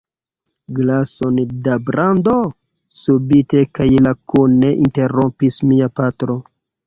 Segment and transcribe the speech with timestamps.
[0.77, 1.35] Glason
[1.67, 2.33] da brando?
[3.01, 6.39] subite kaj lakone interrompis mia patro.